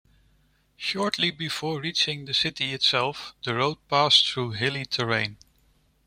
Shortly 0.77 1.29
before 1.29 1.79
reaching 1.79 2.25
the 2.25 2.33
city 2.33 2.73
itself 2.73 3.35
the 3.43 3.53
road 3.53 3.77
passed 3.87 4.27
through 4.31 4.53
hilly 4.53 4.83
terrain. 4.83 5.37